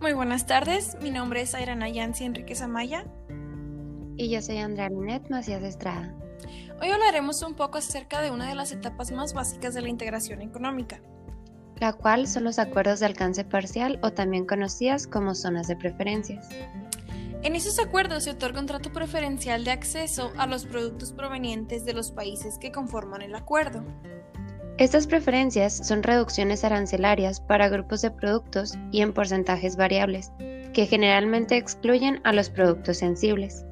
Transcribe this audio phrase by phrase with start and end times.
[0.00, 3.06] Muy buenas tardes, mi nombre es Ayrana Yancy Enriquez Amaya.
[4.16, 6.14] Y yo soy Andrea Linet Macías Estrada.
[6.82, 10.42] Hoy hablaremos un poco acerca de una de las etapas más básicas de la integración
[10.42, 11.00] económica,
[11.80, 16.46] la cual son los acuerdos de alcance parcial o también conocidas como zonas de preferencias.
[17.42, 21.94] En esos acuerdos se otorga un trato preferencial de acceso a los productos provenientes de
[21.94, 23.82] los países que conforman el acuerdo.
[24.78, 30.32] Estas preferencias son reducciones arancelarias para grupos de productos y en porcentajes variables,
[30.74, 33.64] que generalmente excluyen a los productos sensibles.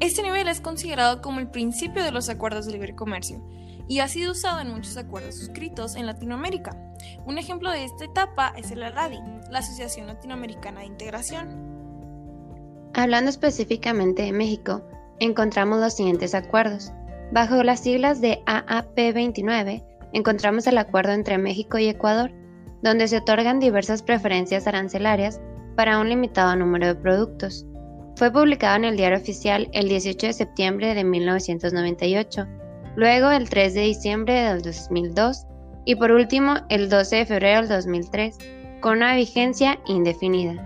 [0.00, 3.40] Este nivel es considerado como el principio de los acuerdos de libre comercio
[3.86, 6.76] y ha sido usado en muchos acuerdos suscritos en Latinoamérica.
[7.24, 11.48] Un ejemplo de esta etapa es el ALADI, la Asociación Latinoamericana de Integración.
[12.92, 14.82] Hablando específicamente de México,
[15.20, 16.92] encontramos los siguientes acuerdos.
[17.30, 22.32] Bajo las siglas de AAP29, encontramos el acuerdo entre México y Ecuador,
[22.82, 25.40] donde se otorgan diversas preferencias arancelarias
[25.76, 27.66] para un limitado número de productos.
[28.16, 32.46] Fue publicado en el Diario Oficial el 18 de septiembre de 1998,
[32.96, 35.46] luego el 3 de diciembre del 2002
[35.84, 38.36] y por último el 12 de febrero del 2003,
[38.80, 40.64] con una vigencia indefinida.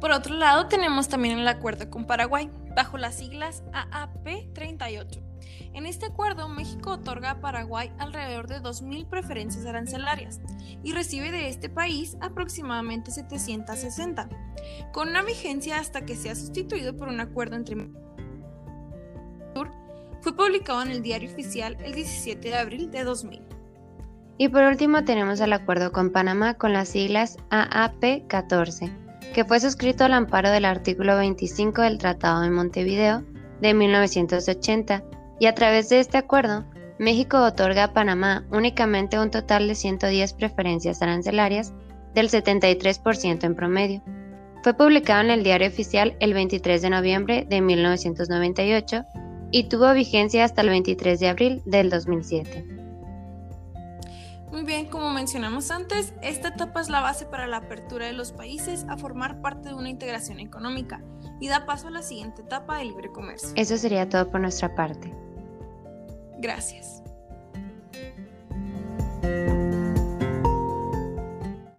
[0.00, 5.33] Por otro lado, tenemos también el acuerdo con Paraguay, bajo las siglas AAP 38.
[5.72, 10.40] En este acuerdo, México otorga a Paraguay alrededor de 2.000 preferencias arancelarias
[10.82, 14.28] y recibe de este país aproximadamente 760,
[14.92, 17.76] con una vigencia hasta que sea sustituido por un acuerdo entre
[20.20, 23.42] fue publicado en el diario oficial el 17 de abril de 2000.
[24.38, 29.58] Y por último tenemos el acuerdo con Panamá con las siglas AAP 14 que fue
[29.58, 33.24] suscrito al amparo del artículo 25 del Tratado de Montevideo
[33.60, 35.02] de 1980
[35.38, 36.64] y a través de este acuerdo,
[36.98, 41.72] México otorga a Panamá únicamente un total de 110 preferencias arancelarias
[42.14, 44.02] del 73% en promedio.
[44.62, 49.04] Fue publicado en el Diario Oficial el 23 de noviembre de 1998
[49.50, 52.73] y tuvo vigencia hasta el 23 de abril del 2007.
[54.54, 58.30] Muy bien, como mencionamos antes, esta etapa es la base para la apertura de los
[58.30, 61.02] países a formar parte de una integración económica
[61.40, 63.48] y da paso a la siguiente etapa de libre comercio.
[63.56, 65.12] Eso sería todo por nuestra parte.
[66.38, 67.03] Gracias.